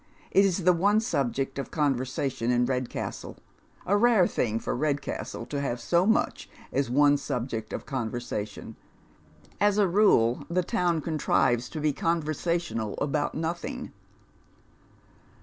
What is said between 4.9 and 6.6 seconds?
castle to have so much